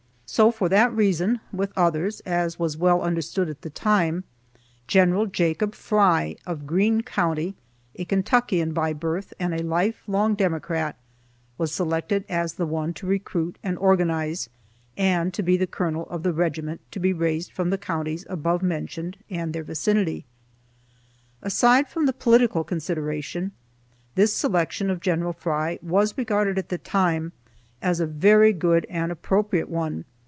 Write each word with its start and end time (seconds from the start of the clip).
So, 0.31 0.49
for 0.49 0.69
that 0.69 0.95
reason, 0.95 1.41
(with 1.51 1.73
others,) 1.75 2.21
as 2.21 2.57
was 2.57 2.77
well 2.77 3.01
understood 3.01 3.49
at 3.49 3.63
the 3.63 3.69
time, 3.69 4.23
Gen. 4.87 5.29
Jacob 5.29 5.75
Fry 5.75 6.37
of 6.45 6.65
Greene 6.65 7.01
County, 7.01 7.53
a 7.97 8.05
Kentuckian 8.05 8.71
by 8.71 8.93
birth 8.93 9.33
and 9.41 9.53
a 9.53 9.61
life 9.61 10.03
long 10.07 10.35
Democrat, 10.35 10.95
was 11.57 11.73
selected 11.73 12.23
as 12.29 12.53
the 12.53 12.65
one 12.65 12.93
to 12.93 13.05
recruit 13.05 13.57
and 13.61 13.77
organize, 13.77 14.47
and 14.95 15.33
to 15.33 15.43
be 15.43 15.57
the 15.57 15.67
colonel 15.67 16.05
of 16.07 16.23
the 16.23 16.31
regiment 16.31 16.79
to 16.91 16.99
be 17.01 17.11
raised 17.11 17.51
from 17.51 17.69
the 17.69 17.77
counties 17.77 18.25
above 18.29 18.63
named 18.63 19.17
and 19.29 19.51
their 19.51 19.65
vicinity. 19.65 20.23
Aside 21.41 21.89
from 21.89 22.05
the 22.05 22.13
political 22.13 22.63
consideration, 22.63 23.51
this 24.15 24.31
selection 24.33 24.89
of 24.89 25.01
Gen. 25.01 25.29
Fry 25.33 25.77
was 25.81 26.17
regarded 26.17 26.57
at 26.57 26.69
the 26.69 26.77
time 26.77 27.33
as 27.81 27.99
a 27.99 28.07
very 28.07 28.53
good 28.53 28.87
and 28.89 29.11
appropriate 29.11 29.67
one. 29.67 30.05